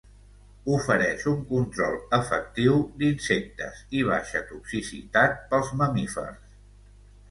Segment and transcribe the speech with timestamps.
[0.77, 6.63] Ofereix un control efectiu d'insectes i baixa toxicitat pels mamífers.